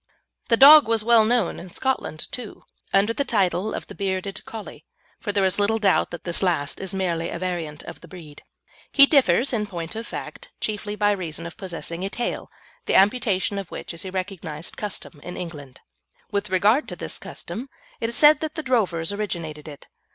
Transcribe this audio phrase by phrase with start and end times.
[0.49, 4.83] The dog was well known in Scotland, too, under the title of the Bearded Collie,
[5.19, 8.41] for there is little doubt that this last is merely a variant of the breed.
[8.91, 12.49] He differs, in point of fact, chiefly by reason of possessing a tail,
[12.87, 15.81] the amputation of which is a recognised custom in England.
[16.31, 19.85] With regard to this custom, it is said that the drovers originated it.